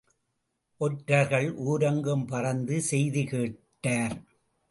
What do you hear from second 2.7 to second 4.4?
செய்தி கேட்டார்.